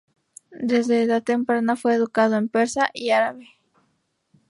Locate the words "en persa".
2.35-2.89